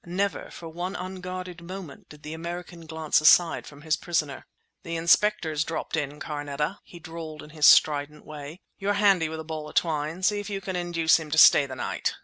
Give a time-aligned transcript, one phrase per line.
[0.03, 4.47] Never for one unguarded moment did the American glance aside from his prisoner.
[4.81, 8.61] "The Inspector's dropped in, Carneta!" he drawled in his strident way.
[8.79, 11.67] "You're handy with a ball of twine; see if you can induce him to stay
[11.67, 12.15] the night!"